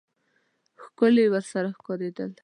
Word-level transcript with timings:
ښکلي 0.83 1.25
ورسره 1.33 1.69
ښکارېدل. 1.77 2.31